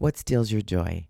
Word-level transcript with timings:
What 0.00 0.16
steals 0.16 0.50
your 0.50 0.62
joy? 0.62 1.09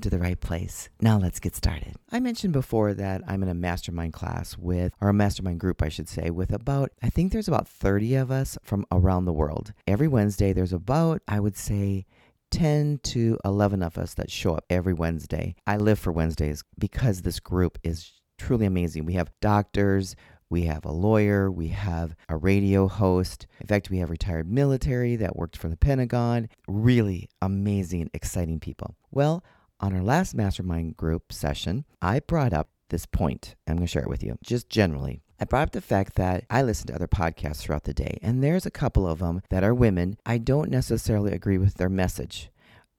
to 0.00 0.10
the 0.10 0.18
right 0.18 0.40
place. 0.40 0.88
Now 1.00 1.18
let's 1.18 1.40
get 1.40 1.56
started. 1.56 1.94
I 2.10 2.20
mentioned 2.20 2.52
before 2.52 2.94
that 2.94 3.22
I'm 3.26 3.42
in 3.42 3.48
a 3.48 3.54
mastermind 3.54 4.12
class 4.12 4.56
with, 4.56 4.92
or 5.00 5.08
a 5.08 5.14
mastermind 5.14 5.60
group, 5.60 5.82
I 5.82 5.88
should 5.88 6.08
say, 6.08 6.30
with 6.30 6.52
about, 6.52 6.90
I 7.02 7.08
think 7.08 7.32
there's 7.32 7.48
about 7.48 7.68
30 7.68 8.14
of 8.16 8.30
us 8.30 8.58
from 8.62 8.86
around 8.90 9.24
the 9.24 9.32
world. 9.32 9.72
Every 9.86 10.08
Wednesday, 10.08 10.52
there's 10.52 10.72
about, 10.72 11.22
I 11.28 11.40
would 11.40 11.56
say, 11.56 12.06
10 12.50 13.00
to 13.02 13.38
11 13.44 13.82
of 13.82 13.98
us 13.98 14.14
that 14.14 14.30
show 14.30 14.54
up 14.54 14.64
every 14.70 14.94
Wednesday. 14.94 15.54
I 15.66 15.76
live 15.76 15.98
for 15.98 16.12
Wednesdays 16.12 16.64
because 16.78 17.22
this 17.22 17.40
group 17.40 17.78
is 17.82 18.12
truly 18.38 18.66
amazing. 18.66 19.04
We 19.04 19.14
have 19.14 19.30
doctors, 19.40 20.16
we 20.50 20.62
have 20.62 20.84
a 20.84 20.92
lawyer, 20.92 21.50
we 21.50 21.68
have 21.68 22.14
a 22.28 22.36
radio 22.36 22.88
host. 22.88 23.46
In 23.60 23.66
fact, 23.66 23.90
we 23.90 23.98
have 23.98 24.10
retired 24.10 24.50
military 24.50 25.16
that 25.16 25.36
worked 25.36 25.56
for 25.56 25.68
the 25.68 25.76
Pentagon. 25.76 26.48
Really 26.66 27.28
amazing, 27.42 28.10
exciting 28.14 28.60
people. 28.60 28.96
Well, 29.10 29.44
on 29.80 29.94
our 29.94 30.02
last 30.02 30.34
mastermind 30.34 30.96
group 30.96 31.32
session, 31.32 31.84
I 32.02 32.20
brought 32.20 32.52
up 32.52 32.68
this 32.90 33.06
point. 33.06 33.54
I'm 33.66 33.76
going 33.76 33.86
to 33.86 33.90
share 33.90 34.02
it 34.02 34.08
with 34.08 34.22
you, 34.22 34.38
just 34.42 34.68
generally. 34.68 35.22
I 35.40 35.44
brought 35.44 35.62
up 35.62 35.70
the 35.72 35.80
fact 35.80 36.16
that 36.16 36.44
I 36.50 36.62
listen 36.62 36.88
to 36.88 36.94
other 36.94 37.06
podcasts 37.06 37.58
throughout 37.58 37.84
the 37.84 37.94
day, 37.94 38.18
and 38.22 38.42
there's 38.42 38.66
a 38.66 38.70
couple 38.70 39.06
of 39.06 39.20
them 39.20 39.42
that 39.50 39.62
are 39.62 39.74
women. 39.74 40.18
I 40.26 40.38
don't 40.38 40.70
necessarily 40.70 41.32
agree 41.32 41.58
with 41.58 41.74
their 41.74 41.88
message, 41.88 42.50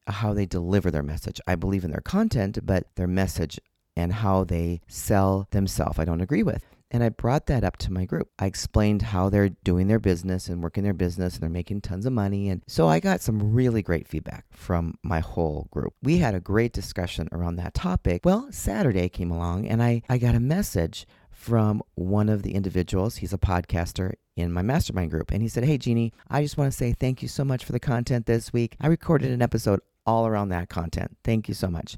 how 0.07 0.33
they 0.33 0.45
deliver 0.45 0.89
their 0.89 1.03
message. 1.03 1.41
I 1.45 1.55
believe 1.55 1.83
in 1.83 1.91
their 1.91 2.01
content, 2.01 2.59
but 2.63 2.87
their 2.95 3.07
message 3.07 3.59
and 3.97 4.13
how 4.13 4.45
they 4.45 4.79
sell 4.87 5.47
themselves, 5.51 5.99
I 5.99 6.05
don't 6.05 6.21
agree 6.21 6.43
with. 6.43 6.65
And 6.91 7.03
I 7.03 7.09
brought 7.09 7.45
that 7.47 7.63
up 7.63 7.77
to 7.77 7.93
my 7.93 8.05
group. 8.05 8.29
I 8.39 8.45
explained 8.45 9.03
how 9.03 9.29
they're 9.29 9.49
doing 9.49 9.87
their 9.87 9.99
business 9.99 10.47
and 10.47 10.63
working 10.63 10.83
their 10.83 10.93
business 10.93 11.35
and 11.35 11.43
they're 11.43 11.49
making 11.49 11.81
tons 11.81 12.05
of 12.05 12.13
money. 12.13 12.49
And 12.49 12.63
so 12.67 12.87
I 12.87 12.99
got 12.99 13.21
some 13.21 13.53
really 13.53 13.81
great 13.81 14.07
feedback 14.07 14.45
from 14.51 14.95
my 15.03 15.19
whole 15.19 15.67
group. 15.71 15.93
We 16.01 16.17
had 16.17 16.33
a 16.33 16.39
great 16.39 16.73
discussion 16.73 17.29
around 17.31 17.57
that 17.57 17.75
topic. 17.75 18.21
Well, 18.25 18.47
Saturday 18.51 19.07
came 19.09 19.29
along 19.29 19.67
and 19.67 19.83
I, 19.83 20.01
I 20.09 20.17
got 20.17 20.35
a 20.35 20.39
message 20.39 21.05
from 21.29 21.81
one 21.95 22.27
of 22.27 22.43
the 22.43 22.53
individuals. 22.53 23.17
He's 23.17 23.33
a 23.33 23.37
podcaster 23.37 24.13
in 24.35 24.51
my 24.51 24.61
mastermind 24.61 25.11
group. 25.11 25.31
And 25.31 25.41
he 25.41 25.47
said, 25.47 25.63
Hey, 25.63 25.77
Jeannie, 25.77 26.11
I 26.27 26.41
just 26.41 26.57
want 26.57 26.71
to 26.71 26.77
say 26.77 26.91
thank 26.93 27.21
you 27.21 27.27
so 27.27 27.45
much 27.45 27.63
for 27.63 27.71
the 27.71 27.79
content 27.79 28.25
this 28.25 28.51
week. 28.51 28.75
I 28.81 28.87
recorded 28.87 29.31
an 29.31 29.41
episode 29.41 29.79
all 30.05 30.27
around 30.27 30.49
that 30.49 30.69
content. 30.69 31.17
Thank 31.23 31.47
you 31.47 31.53
so 31.53 31.67
much. 31.67 31.97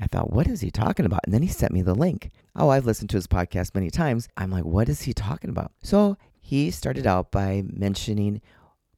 I 0.00 0.06
thought, 0.06 0.32
what 0.32 0.46
is 0.46 0.60
he 0.60 0.70
talking 0.70 1.06
about? 1.06 1.20
And 1.24 1.32
then 1.32 1.42
he 1.42 1.48
sent 1.48 1.72
me 1.72 1.82
the 1.82 1.94
link. 1.94 2.30
Oh, 2.54 2.68
I've 2.68 2.84
listened 2.84 3.10
to 3.10 3.16
his 3.16 3.26
podcast 3.26 3.74
many 3.74 3.90
times. 3.90 4.28
I'm 4.36 4.50
like, 4.50 4.64
what 4.64 4.88
is 4.88 5.02
he 5.02 5.14
talking 5.14 5.50
about? 5.50 5.72
So 5.82 6.16
he 6.40 6.70
started 6.70 7.06
out 7.06 7.30
by 7.30 7.62
mentioning 7.66 8.42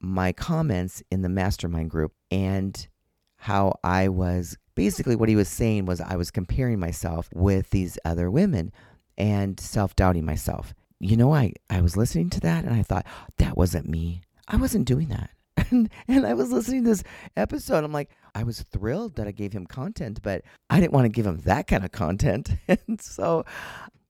my 0.00 0.32
comments 0.32 1.02
in 1.10 1.22
the 1.22 1.28
mastermind 1.28 1.90
group 1.90 2.12
and 2.30 2.88
how 3.36 3.78
I 3.84 4.08
was 4.08 4.56
basically 4.74 5.16
what 5.16 5.28
he 5.28 5.36
was 5.36 5.48
saying 5.48 5.86
was 5.86 6.00
I 6.00 6.16
was 6.16 6.30
comparing 6.30 6.78
myself 6.80 7.28
with 7.32 7.70
these 7.70 7.98
other 8.04 8.30
women 8.30 8.72
and 9.16 9.58
self 9.58 9.94
doubting 9.94 10.24
myself. 10.24 10.74
You 11.00 11.16
know, 11.16 11.32
I, 11.32 11.52
I 11.70 11.80
was 11.80 11.96
listening 11.96 12.30
to 12.30 12.40
that 12.40 12.64
and 12.64 12.74
I 12.74 12.82
thought, 12.82 13.06
that 13.38 13.56
wasn't 13.56 13.88
me. 13.88 14.22
I 14.48 14.56
wasn't 14.56 14.86
doing 14.86 15.08
that. 15.08 15.30
And, 15.70 15.90
and 16.06 16.26
I 16.26 16.34
was 16.34 16.52
listening 16.52 16.84
to 16.84 16.90
this 16.90 17.04
episode. 17.36 17.84
I'm 17.84 17.92
like, 17.92 18.10
I 18.34 18.42
was 18.42 18.62
thrilled 18.62 19.16
that 19.16 19.26
I 19.26 19.32
gave 19.32 19.52
him 19.52 19.66
content, 19.66 20.20
but 20.22 20.42
I 20.70 20.80
didn't 20.80 20.92
want 20.92 21.04
to 21.04 21.10
give 21.10 21.26
him 21.26 21.38
that 21.40 21.66
kind 21.66 21.84
of 21.84 21.92
content. 21.92 22.50
and 22.68 23.00
so, 23.00 23.44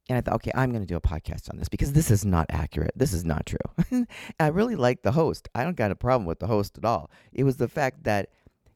and 0.09 0.19
I 0.19 0.21
thought, 0.21 0.35
okay, 0.37 0.53
I'm 0.55 0.71
going 0.71 0.83
to 0.83 0.87
do 0.87 0.97
a 0.97 1.01
podcast 1.01 1.51
on 1.51 1.59
this 1.59 1.69
because 1.69 1.93
this 1.93 2.11
is 2.11 2.25
not 2.25 2.47
accurate. 2.51 2.93
This 2.97 3.13
is 3.13 3.25
not 3.25 3.47
true. 3.47 4.07
I 4.41 4.49
really 4.49 4.77
like 4.77 5.03
the 5.03 5.13
host. 5.13 5.49
I 5.55 5.65
don't 5.65 5.77
got 5.77 5.91
a 5.91 5.97
problem 5.97 6.27
with 6.27 6.39
the 6.39 6.47
host 6.47 6.79
at 6.79 6.85
all. 6.85 7.11
It 7.33 7.45
was 7.45 7.57
the 7.57 7.69
fact 7.69 8.05
that 8.05 8.31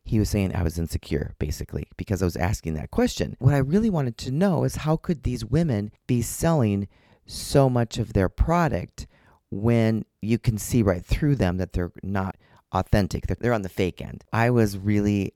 he 0.05 0.19
was 0.19 0.29
saying 0.29 0.55
I 0.55 0.63
was 0.63 0.79
insecure, 0.79 1.35
basically, 1.39 1.87
because 1.97 2.23
I 2.23 2.25
was 2.25 2.37
asking 2.37 2.75
that 2.75 2.91
question. 2.91 3.37
What 3.39 3.55
I 3.55 3.59
really 3.59 3.91
wanted 3.91 4.19
to 4.19 4.31
know 4.31 4.65
is 4.65 4.77
how 4.77 4.97
could 4.97 5.23
these 5.23 5.45
women 5.45 5.93
be 6.07 6.23
selling 6.23 6.89
so 7.27 7.71
much 7.71 7.99
of 7.99 8.13
their 8.13 8.29
product 8.29 9.07
when 9.51 10.05
you 10.21 10.39
can 10.39 10.59
see 10.59 10.83
right 10.83 11.05
through 11.05 11.37
them 11.37 11.59
that 11.59 11.73
they're 11.73 11.93
not 12.03 12.37
authentic. 12.73 13.27
They're 13.27 13.53
on 13.53 13.63
the 13.63 13.69
fake 13.69 14.01
end. 14.01 14.25
I 14.33 14.51
was 14.51 14.79
really 14.79 15.35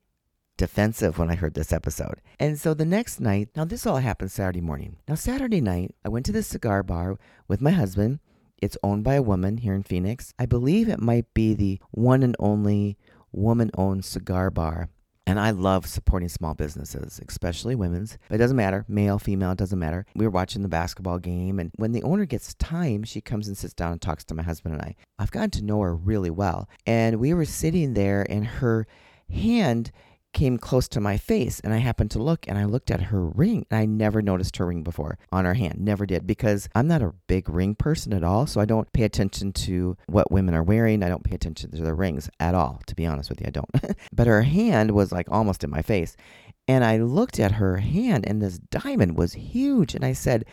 defensive 0.56 1.18
when 1.18 1.30
I 1.30 1.34
heard 1.34 1.54
this 1.54 1.72
episode. 1.72 2.20
And 2.40 2.58
so 2.58 2.74
the 2.74 2.84
next 2.84 3.20
night, 3.20 3.50
now 3.54 3.64
this 3.64 3.86
all 3.86 3.98
happened 3.98 4.32
Saturday 4.32 4.60
morning. 4.60 4.96
Now, 5.06 5.14
Saturday 5.14 5.60
night, 5.60 5.94
I 6.04 6.08
went 6.08 6.26
to 6.26 6.32
the 6.32 6.42
cigar 6.42 6.82
bar 6.82 7.18
with 7.46 7.60
my 7.60 7.72
husband. 7.72 8.20
It's 8.58 8.78
owned 8.82 9.04
by 9.04 9.14
a 9.14 9.22
woman 9.22 9.58
here 9.58 9.74
in 9.74 9.82
Phoenix. 9.82 10.32
I 10.38 10.46
believe 10.46 10.88
it 10.88 11.00
might 11.00 11.32
be 11.34 11.52
the 11.52 11.80
one 11.90 12.22
and 12.22 12.34
only 12.38 12.96
woman 13.32 13.70
owned 13.76 14.04
cigar 14.04 14.50
bar. 14.50 14.88
And 15.28 15.40
I 15.40 15.50
love 15.50 15.86
supporting 15.86 16.28
small 16.28 16.54
businesses, 16.54 17.20
especially 17.26 17.74
women's. 17.74 18.16
But 18.28 18.36
it 18.36 18.38
doesn't 18.38 18.56
matter, 18.56 18.84
male, 18.86 19.18
female, 19.18 19.50
it 19.50 19.58
doesn't 19.58 19.78
matter. 19.78 20.06
We 20.14 20.24
were 20.24 20.30
watching 20.30 20.62
the 20.62 20.68
basketball 20.68 21.18
game, 21.18 21.58
and 21.58 21.72
when 21.76 21.92
the 21.92 22.04
owner 22.04 22.26
gets 22.26 22.54
time, 22.54 23.02
she 23.02 23.20
comes 23.20 23.48
and 23.48 23.58
sits 23.58 23.74
down 23.74 23.92
and 23.92 24.00
talks 24.00 24.24
to 24.24 24.34
my 24.34 24.44
husband 24.44 24.74
and 24.74 24.82
I. 24.82 24.94
I've 25.18 25.32
gotten 25.32 25.50
to 25.50 25.64
know 25.64 25.80
her 25.80 25.96
really 25.96 26.30
well. 26.30 26.68
And 26.86 27.18
we 27.18 27.34
were 27.34 27.44
sitting 27.44 27.94
there, 27.94 28.24
and 28.30 28.46
her 28.46 28.86
hand 29.28 29.90
came 30.36 30.58
close 30.58 30.86
to 30.86 31.00
my 31.00 31.16
face 31.16 31.60
and 31.60 31.72
I 31.72 31.78
happened 31.78 32.10
to 32.10 32.22
look 32.22 32.46
and 32.46 32.58
I 32.58 32.66
looked 32.66 32.90
at 32.90 33.04
her 33.04 33.24
ring 33.24 33.64
and 33.70 33.80
I 33.80 33.86
never 33.86 34.20
noticed 34.20 34.58
her 34.58 34.66
ring 34.66 34.82
before 34.82 35.18
on 35.32 35.46
her 35.46 35.54
hand. 35.54 35.80
Never 35.80 36.04
did 36.04 36.26
because 36.26 36.68
I'm 36.74 36.86
not 36.86 37.00
a 37.00 37.14
big 37.26 37.48
ring 37.48 37.74
person 37.74 38.12
at 38.12 38.22
all. 38.22 38.46
So 38.46 38.60
I 38.60 38.66
don't 38.66 38.92
pay 38.92 39.04
attention 39.04 39.54
to 39.54 39.96
what 40.08 40.30
women 40.30 40.54
are 40.54 40.62
wearing. 40.62 41.02
I 41.02 41.08
don't 41.08 41.24
pay 41.24 41.34
attention 41.34 41.70
to 41.70 41.82
their 41.82 41.94
rings 41.94 42.28
at 42.38 42.54
all. 42.54 42.82
To 42.86 42.94
be 42.94 43.06
honest 43.06 43.30
with 43.30 43.40
you, 43.40 43.46
I 43.46 43.50
don't. 43.50 43.70
but 44.12 44.26
her 44.26 44.42
hand 44.42 44.90
was 44.90 45.10
like 45.10 45.26
almost 45.30 45.64
in 45.64 45.70
my 45.70 45.80
face. 45.80 46.18
And 46.68 46.84
I 46.84 46.98
looked 46.98 47.40
at 47.40 47.52
her 47.52 47.78
hand 47.78 48.26
and 48.28 48.42
this 48.42 48.58
diamond 48.58 49.16
was 49.16 49.32
huge. 49.32 49.94
And 49.94 50.04
I 50.04 50.12
said, 50.12 50.44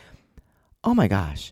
Oh 0.86 0.94
my 0.94 1.10
gosh, 1.10 1.52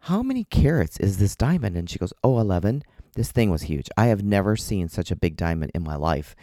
how 0.00 0.22
many 0.22 0.44
carats 0.44 1.00
is 1.00 1.16
this 1.16 1.34
diamond? 1.34 1.78
And 1.78 1.88
she 1.88 1.98
goes, 1.98 2.12
Oh, 2.22 2.40
11. 2.40 2.82
This 3.14 3.32
thing 3.32 3.50
was 3.50 3.62
huge. 3.62 3.88
I 3.96 4.06
have 4.06 4.22
never 4.22 4.54
seen 4.54 4.90
such 4.90 5.10
a 5.10 5.16
big 5.16 5.36
diamond 5.38 5.72
in 5.74 5.82
my 5.82 5.96
life. 5.96 6.36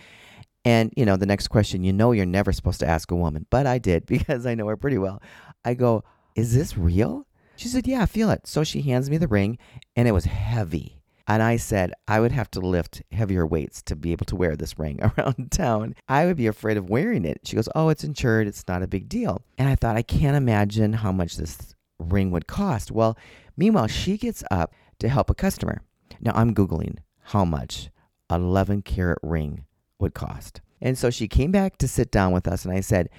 And, 0.63 0.94
you 0.95 1.05
know, 1.05 1.17
the 1.17 1.25
next 1.25 1.47
question, 1.47 1.83
you 1.83 1.94
know, 1.94 2.11
you're 2.11 2.25
never 2.25 2.51
supposed 2.51 2.79
to 2.81 2.88
ask 2.88 3.09
a 3.11 3.16
woman, 3.16 3.45
but 3.49 3.66
I 3.66 3.79
did 3.79 4.05
because 4.07 4.45
I 4.45 4.55
know 4.55 4.67
her 4.67 4.77
pretty 4.77 4.97
well. 4.97 5.22
I 5.66 5.73
go, 5.73 6.03
Is 6.35 6.53
this 6.53 6.77
real? 6.77 7.27
She 7.55 7.67
said, 7.67 7.88
Yeah, 7.88 8.03
I 8.03 8.05
feel 8.05 8.29
it. 8.29 8.47
So 8.47 8.63
she 8.63 8.81
hands 8.81 9.09
me 9.09 9.17
the 9.17 9.27
ring, 9.27 9.57
and 9.95 10.07
it 10.07 10.11
was 10.11 10.25
heavy. 10.25 11.01
And 11.27 11.41
I 11.41 11.55
said, 11.57 11.94
I 12.07 12.19
would 12.19 12.31
have 12.31 12.51
to 12.51 12.59
lift 12.59 13.03
heavier 13.11 13.45
weights 13.45 13.81
to 13.83 13.95
be 13.95 14.11
able 14.11 14.25
to 14.25 14.35
wear 14.35 14.55
this 14.55 14.77
ring 14.77 15.00
around 15.17 15.51
town. 15.51 15.95
I 16.07 16.25
would 16.25 16.38
be 16.38 16.47
afraid 16.47 16.77
of 16.77 16.89
wearing 16.89 17.25
it. 17.25 17.41
She 17.45 17.55
goes, 17.55 17.69
Oh, 17.75 17.89
it's 17.89 18.03
insured. 18.03 18.47
It's 18.47 18.67
not 18.67 18.83
a 18.83 18.88
big 18.88 19.07
deal. 19.09 19.41
And 19.57 19.69
I 19.69 19.75
thought, 19.75 19.97
I 19.97 20.01
can't 20.01 20.35
imagine 20.38 20.94
how 20.94 21.11
much 21.11 21.38
this 21.38 21.75
ring 22.00 22.31
would 22.31 22.47
cost. 22.47 22.91
Well, 22.91 23.17
meanwhile, 23.55 23.88
she 23.88 24.17
gets 24.17 24.44
up 24.51 24.73
to 25.00 25.09
help 25.09 25.29
a 25.29 25.35
customer. 25.35 25.81
Now 26.19 26.33
I'm 26.35 26.53
Googling 26.53 26.97
how 27.25 27.45
much 27.45 27.89
an 28.29 28.41
11 28.44 28.81
carat 28.83 29.19
ring 29.23 29.66
would 30.01 30.13
cost. 30.13 30.62
And 30.81 30.97
so 30.97 31.09
she 31.09 31.28
came 31.28 31.51
back 31.51 31.78
to 31.78 31.88
sit 31.88 32.12
down 32.12 32.31
with 32.31 32.47
us, 32.47 32.65
and 32.65 32.74
I 32.74 32.81
said, 32.81 33.09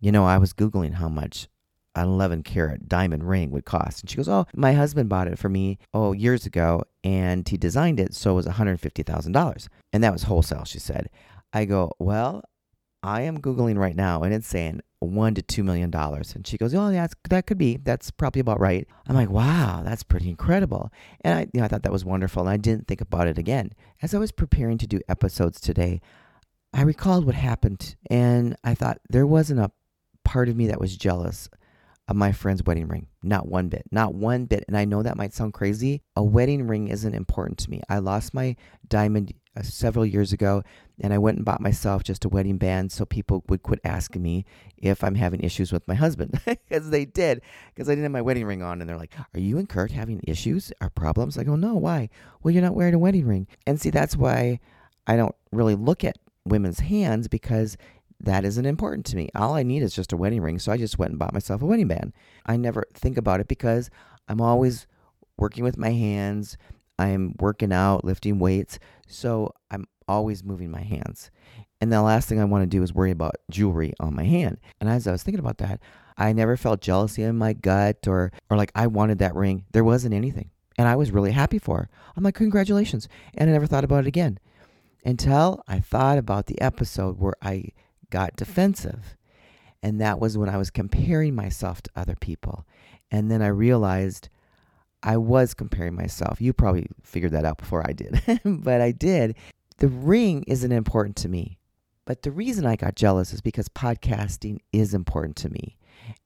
You 0.00 0.10
know, 0.10 0.24
I 0.24 0.38
was 0.38 0.52
Googling 0.52 0.94
how 0.94 1.08
much 1.08 1.48
an 1.94 2.06
11 2.06 2.42
carat 2.42 2.88
diamond 2.88 3.28
ring 3.28 3.50
would 3.50 3.64
cost. 3.64 4.02
And 4.02 4.10
she 4.10 4.16
goes, 4.16 4.28
Oh, 4.28 4.46
my 4.54 4.72
husband 4.72 5.08
bought 5.08 5.28
it 5.28 5.38
for 5.38 5.48
me, 5.48 5.78
oh, 5.92 6.12
years 6.12 6.46
ago, 6.46 6.82
and 7.04 7.48
he 7.48 7.56
designed 7.56 8.00
it, 8.00 8.14
so 8.14 8.32
it 8.32 8.34
was 8.34 8.46
$150,000. 8.46 9.68
And 9.92 10.04
that 10.04 10.12
was 10.12 10.24
wholesale, 10.24 10.64
she 10.64 10.78
said. 10.78 11.10
I 11.52 11.64
go, 11.64 11.92
Well, 11.98 12.44
I 13.02 13.22
am 13.22 13.40
Googling 13.40 13.78
right 13.78 13.96
now, 13.96 14.22
and 14.22 14.34
it's 14.34 14.46
saying 14.46 14.80
one 15.00 15.34
to 15.34 15.42
two 15.42 15.64
million 15.64 15.90
dollars. 15.90 16.34
And 16.34 16.46
she 16.46 16.58
goes, 16.58 16.74
Oh, 16.74 16.90
yeah, 16.90 17.06
that 17.30 17.46
could 17.46 17.58
be. 17.58 17.76
That's 17.78 18.10
probably 18.10 18.40
about 18.40 18.60
right. 18.60 18.86
I'm 19.06 19.16
like, 19.16 19.30
Wow, 19.30 19.82
that's 19.84 20.02
pretty 20.02 20.28
incredible. 20.28 20.92
And 21.22 21.38
I, 21.38 21.40
you 21.52 21.60
know, 21.60 21.64
I 21.64 21.68
thought 21.68 21.82
that 21.82 21.92
was 21.92 22.04
wonderful. 22.04 22.42
And 22.42 22.50
I 22.50 22.56
didn't 22.56 22.86
think 22.86 23.00
about 23.00 23.26
it 23.26 23.38
again. 23.38 23.72
As 24.02 24.14
I 24.14 24.18
was 24.18 24.32
preparing 24.32 24.78
to 24.78 24.86
do 24.86 25.00
episodes 25.08 25.60
today, 25.60 26.00
I 26.72 26.82
recalled 26.82 27.24
what 27.26 27.34
happened 27.34 27.96
and 28.10 28.56
I 28.64 28.74
thought 28.74 29.00
there 29.08 29.26
wasn't 29.26 29.60
a 29.60 29.72
part 30.24 30.48
of 30.48 30.56
me 30.56 30.68
that 30.68 30.80
was 30.80 30.96
jealous 30.96 31.48
of 32.08 32.16
my 32.16 32.32
friend's 32.32 32.64
wedding 32.64 32.88
ring. 32.88 33.06
Not 33.22 33.48
one 33.48 33.68
bit. 33.68 33.84
Not 33.90 34.14
one 34.14 34.46
bit. 34.46 34.64
And 34.66 34.76
I 34.76 34.84
know 34.84 35.02
that 35.02 35.16
might 35.16 35.32
sound 35.32 35.54
crazy. 35.54 36.02
A 36.16 36.22
wedding 36.22 36.66
ring 36.66 36.88
isn't 36.88 37.14
important 37.14 37.58
to 37.58 37.70
me. 37.70 37.82
I 37.88 37.98
lost 37.98 38.34
my 38.34 38.56
diamond 38.88 39.32
uh, 39.56 39.62
several 39.62 40.06
years 40.06 40.32
ago, 40.32 40.62
and 41.00 41.12
I 41.12 41.18
went 41.18 41.36
and 41.36 41.44
bought 41.44 41.60
myself 41.60 42.02
just 42.02 42.24
a 42.24 42.28
wedding 42.28 42.56
band 42.56 42.92
so 42.92 43.04
people 43.04 43.44
would 43.48 43.62
quit 43.62 43.80
asking 43.84 44.22
me 44.22 44.44
if 44.76 45.02
I'm 45.02 45.16
having 45.16 45.40
issues 45.40 45.72
with 45.72 45.86
my 45.88 45.94
husband, 45.94 46.40
because 46.46 46.90
they 46.90 47.04
did, 47.04 47.42
because 47.74 47.88
I 47.88 47.92
didn't 47.92 48.04
have 48.04 48.12
my 48.12 48.22
wedding 48.22 48.44
ring 48.44 48.62
on, 48.62 48.80
and 48.80 48.88
they're 48.88 48.96
like, 48.96 49.12
"Are 49.34 49.40
you 49.40 49.58
and 49.58 49.68
Kurt 49.68 49.90
having 49.90 50.20
issues 50.22 50.72
or 50.80 50.88
problems?" 50.90 51.36
I 51.36 51.42
go, 51.42 51.56
"No, 51.56 51.74
why?" 51.74 52.10
Well, 52.42 52.54
you're 52.54 52.62
not 52.62 52.76
wearing 52.76 52.94
a 52.94 52.98
wedding 52.98 53.26
ring, 53.26 53.48
and 53.66 53.80
see, 53.80 53.90
that's 53.90 54.16
why 54.16 54.60
I 55.06 55.16
don't 55.16 55.34
really 55.50 55.74
look 55.74 56.04
at 56.04 56.16
women's 56.44 56.80
hands 56.80 57.28
because 57.28 57.76
that 58.20 58.44
isn't 58.44 58.66
important 58.66 59.06
to 59.06 59.16
me. 59.16 59.28
All 59.34 59.54
I 59.54 59.62
need 59.62 59.82
is 59.82 59.94
just 59.94 60.12
a 60.12 60.16
wedding 60.16 60.42
ring, 60.42 60.58
so 60.58 60.72
I 60.72 60.76
just 60.76 60.98
went 60.98 61.10
and 61.10 61.18
bought 61.18 61.32
myself 61.32 61.62
a 61.62 61.66
wedding 61.66 61.88
band. 61.88 62.12
I 62.46 62.56
never 62.56 62.84
think 62.92 63.16
about 63.16 63.40
it 63.40 63.48
because 63.48 63.90
I'm 64.28 64.40
always 64.40 64.86
working 65.38 65.64
with 65.64 65.78
my 65.78 65.90
hands. 65.90 66.56
I'm 66.98 67.34
working 67.40 67.72
out, 67.72 68.04
lifting 68.04 68.38
weights. 68.38 68.78
So 69.06 69.54
I'm 69.70 69.86
always 70.06 70.44
moving 70.44 70.70
my 70.70 70.82
hands. 70.82 71.30
And 71.80 71.90
the 71.90 72.02
last 72.02 72.28
thing 72.28 72.38
I 72.38 72.44
want 72.44 72.62
to 72.62 72.66
do 72.66 72.82
is 72.82 72.92
worry 72.92 73.10
about 73.10 73.36
jewelry 73.50 73.94
on 73.98 74.14
my 74.14 74.24
hand. 74.24 74.58
And 74.80 74.90
as 74.90 75.06
I 75.06 75.12
was 75.12 75.22
thinking 75.22 75.40
about 75.40 75.58
that, 75.58 75.80
I 76.18 76.34
never 76.34 76.58
felt 76.58 76.82
jealousy 76.82 77.22
in 77.22 77.38
my 77.38 77.54
gut 77.54 78.06
or 78.06 78.32
or 78.50 78.58
like 78.58 78.70
I 78.74 78.86
wanted 78.86 79.18
that 79.20 79.34
ring. 79.34 79.64
There 79.72 79.84
wasn't 79.84 80.14
anything. 80.14 80.50
And 80.76 80.86
I 80.86 80.96
was 80.96 81.10
really 81.10 81.32
happy 81.32 81.58
for 81.58 81.78
her. 81.78 81.88
I'm 82.16 82.22
like, 82.22 82.34
congratulations. 82.34 83.08
And 83.34 83.48
I 83.48 83.52
never 83.52 83.66
thought 83.66 83.84
about 83.84 84.04
it 84.04 84.08
again. 84.08 84.38
Until 85.04 85.62
I 85.66 85.80
thought 85.80 86.18
about 86.18 86.46
the 86.46 86.60
episode 86.60 87.18
where 87.18 87.34
I 87.42 87.70
got 88.10 88.36
defensive. 88.36 89.16
And 89.82 90.00
that 90.00 90.20
was 90.20 90.36
when 90.36 90.48
I 90.48 90.58
was 90.58 90.70
comparing 90.70 91.34
myself 91.34 91.80
to 91.82 91.90
other 91.96 92.16
people. 92.20 92.66
And 93.10 93.30
then 93.30 93.40
I 93.40 93.48
realized 93.48 94.28
I 95.02 95.16
was 95.16 95.54
comparing 95.54 95.94
myself. 95.94 96.40
You 96.40 96.52
probably 96.52 96.86
figured 97.02 97.32
that 97.32 97.44
out 97.44 97.58
before 97.58 97.82
I 97.88 97.92
did, 97.92 98.20
but 98.44 98.80
I 98.80 98.92
did. 98.92 99.36
The 99.78 99.88
ring 99.88 100.44
isn't 100.46 100.72
important 100.72 101.16
to 101.16 101.28
me. 101.28 101.58
But 102.04 102.22
the 102.22 102.30
reason 102.30 102.66
I 102.66 102.76
got 102.76 102.96
jealous 102.96 103.32
is 103.32 103.40
because 103.40 103.68
podcasting 103.68 104.58
is 104.72 104.94
important 104.94 105.36
to 105.36 105.48
me. 105.48 105.76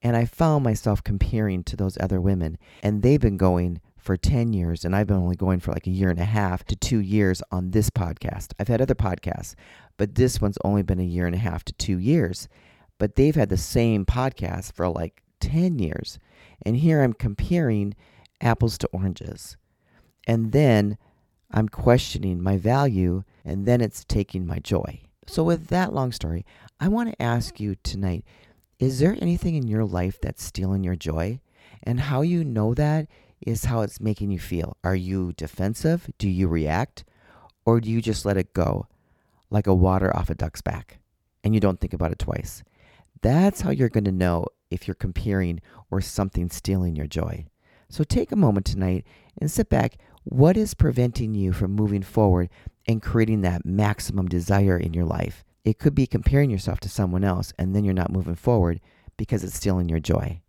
And 0.01 0.17
I 0.17 0.25
found 0.25 0.63
myself 0.63 1.03
comparing 1.03 1.63
to 1.65 1.75
those 1.75 1.97
other 1.99 2.19
women, 2.19 2.57
and 2.81 3.01
they've 3.01 3.21
been 3.21 3.37
going 3.37 3.81
for 4.05 4.15
10 4.15 4.53
years, 4.53 4.85
and 4.85 4.95
I've 4.95 5.07
been 5.07 5.17
only 5.17 5.35
going 5.35 5.59
for 5.59 5.71
like 5.71 5.87
a 5.87 5.91
year 5.91 6.11
and 6.11 6.19
a 6.19 6.25
half 6.25 6.63
to 6.65 6.75
two 6.75 6.99
years 6.99 7.41
on 7.51 7.71
this 7.71 7.89
podcast. 7.89 8.53
I've 8.59 8.67
had 8.67 8.79
other 8.79 8.93
podcasts, 8.93 9.55
but 9.97 10.13
this 10.13 10.39
one's 10.39 10.59
only 10.63 10.83
been 10.83 10.99
a 10.99 11.03
year 11.03 11.25
and 11.25 11.33
a 11.33 11.39
half 11.39 11.65
to 11.65 11.73
two 11.73 11.97
years. 11.97 12.47
But 12.99 13.15
they've 13.15 13.35
had 13.35 13.49
the 13.49 13.57
same 13.57 14.05
podcast 14.05 14.73
for 14.73 14.87
like 14.87 15.23
10 15.39 15.79
years. 15.79 16.19
And 16.63 16.77
here 16.77 17.01
I'm 17.01 17.13
comparing 17.13 17.95
apples 18.39 18.77
to 18.77 18.87
oranges. 18.93 19.57
And 20.27 20.51
then 20.51 20.99
I'm 21.51 21.67
questioning 21.67 22.41
my 22.41 22.57
value, 22.57 23.23
and 23.43 23.65
then 23.65 23.81
it's 23.81 24.05
taking 24.05 24.45
my 24.45 24.59
joy. 24.59 25.01
So, 25.25 25.43
with 25.43 25.67
that 25.67 25.93
long 25.93 26.11
story, 26.11 26.45
I 26.79 26.89
want 26.89 27.09
to 27.09 27.21
ask 27.21 27.59
you 27.59 27.75
tonight 27.83 28.23
is 28.77 28.99
there 28.99 29.17
anything 29.19 29.55
in 29.55 29.67
your 29.67 29.85
life 29.85 30.19
that's 30.21 30.43
stealing 30.43 30.83
your 30.83 30.95
joy? 30.95 31.39
And 31.81 31.99
how 31.99 32.21
you 32.21 32.43
know 32.43 32.73
that 32.73 33.07
is 33.41 33.65
how 33.65 33.81
it's 33.81 33.99
making 33.99 34.31
you 34.31 34.39
feel. 34.39 34.77
Are 34.83 34.95
you 34.95 35.33
defensive? 35.33 36.09
Do 36.17 36.29
you 36.29 36.47
react? 36.47 37.03
Or 37.65 37.79
do 37.79 37.89
you 37.89 38.01
just 38.01 38.25
let 38.25 38.37
it 38.37 38.53
go 38.53 38.87
like 39.49 39.67
a 39.67 39.73
water 39.73 40.15
off 40.15 40.29
a 40.29 40.35
duck's 40.35 40.61
back 40.61 40.99
and 41.43 41.53
you 41.53 41.59
don't 41.59 41.79
think 41.79 41.93
about 41.93 42.11
it 42.11 42.19
twice? 42.19 42.63
That's 43.21 43.61
how 43.61 43.71
you're 43.71 43.89
going 43.89 44.05
to 44.05 44.11
know 44.11 44.47
if 44.69 44.87
you're 44.87 44.95
comparing 44.95 45.61
or 45.89 46.01
something 46.01 46.49
stealing 46.49 46.95
your 46.95 47.07
joy. 47.07 47.45
So 47.89 48.03
take 48.03 48.31
a 48.31 48.35
moment 48.37 48.65
tonight 48.65 49.05
and 49.39 49.49
sit 49.49 49.69
back. 49.69 49.97
What 50.23 50.57
is 50.57 50.73
preventing 50.73 51.33
you 51.33 51.53
from 51.53 51.71
moving 51.71 52.03
forward 52.03 52.49
and 52.87 53.01
creating 53.01 53.41
that 53.41 53.65
maximum 53.65 54.27
desire 54.27 54.77
in 54.77 54.93
your 54.93 55.05
life? 55.05 55.43
It 55.63 55.79
could 55.79 55.95
be 55.95 56.07
comparing 56.07 56.49
yourself 56.49 56.79
to 56.81 56.89
someone 56.89 57.23
else 57.23 57.53
and 57.57 57.75
then 57.75 57.83
you're 57.83 57.93
not 57.93 58.11
moving 58.11 58.35
forward 58.35 58.81
because 59.17 59.43
it's 59.43 59.55
stealing 59.55 59.89
your 59.89 59.99
joy. 59.99 60.41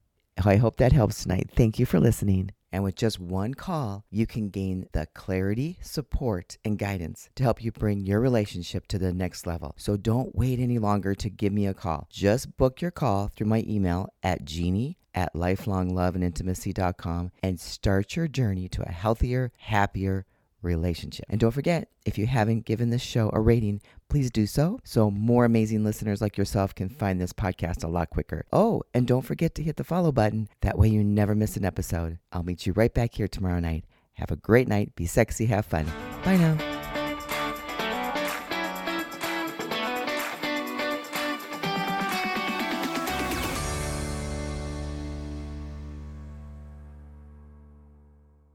I 0.44 0.56
hope 0.56 0.76
that 0.76 0.92
helps 0.92 1.22
tonight. 1.22 1.50
Thank 1.54 1.78
you 1.78 1.86
for 1.86 1.98
listening. 1.98 2.50
And 2.76 2.84
with 2.84 2.94
just 2.94 3.19
one 3.19 3.55
call, 3.55 4.05
you 4.11 4.26
can 4.26 4.50
gain 4.50 4.87
the 4.93 5.06
clarity, 5.14 5.78
support, 5.81 6.58
and 6.62 6.78
guidance 6.78 7.31
to 7.37 7.43
help 7.43 7.64
you 7.64 7.73
bring 7.73 8.05
your 8.05 8.20
relationship 8.20 8.87
to 8.88 8.99
the 8.99 9.14
next 9.14 9.46
level. 9.46 9.73
So 9.78 9.96
don't 9.96 10.37
wait 10.37 10.61
any 10.61 10.78
longer 10.78 11.14
to 11.14 11.31
give 11.31 11.55
me 11.55 11.67
a 11.67 11.73
call. 11.73 12.06
Just 12.11 12.58
book 12.58 12.82
your 12.82 12.90
call 12.90 13.31
through 13.34 13.46
my 13.46 13.64
email 13.67 14.12
at 14.23 14.44
jeannie 14.44 14.99
at 15.14 15.32
lifelongloveandintimacy.com 15.32 17.32
and 17.43 17.58
start 17.58 18.14
your 18.14 18.28
journey 18.28 18.69
to 18.69 18.82
a 18.82 18.93
healthier, 18.93 19.52
happier 19.56 20.26
relationship. 20.62 21.24
And 21.28 21.40
don't 21.40 21.50
forget, 21.52 21.88
if 22.04 22.18
you 22.18 22.26
haven't 22.26 22.64
given 22.64 22.90
this 22.90 23.02
show 23.02 23.30
a 23.32 23.40
rating, 23.40 23.80
please 24.08 24.30
do 24.30 24.46
so 24.46 24.80
so 24.84 25.10
more 25.10 25.44
amazing 25.44 25.84
listeners 25.84 26.20
like 26.20 26.36
yourself 26.36 26.74
can 26.74 26.88
find 26.88 27.20
this 27.20 27.32
podcast 27.32 27.84
a 27.84 27.88
lot 27.88 28.10
quicker. 28.10 28.46
Oh, 28.52 28.82
and 28.94 29.06
don't 29.06 29.22
forget 29.22 29.54
to 29.56 29.62
hit 29.62 29.76
the 29.76 29.84
follow 29.84 30.12
button. 30.12 30.48
That 30.62 30.78
way 30.78 30.88
you 30.88 31.02
never 31.02 31.34
miss 31.34 31.56
an 31.56 31.64
episode. 31.64 32.18
I'll 32.32 32.42
meet 32.42 32.66
you 32.66 32.72
right 32.72 32.92
back 32.92 33.14
here 33.14 33.28
tomorrow 33.28 33.60
night. 33.60 33.84
Have 34.14 34.30
a 34.30 34.36
great 34.36 34.68
night. 34.68 34.94
Be 34.96 35.06
sexy. 35.06 35.46
Have 35.46 35.66
fun. 35.66 35.86
Bye 36.24 36.36
now. 36.36 36.75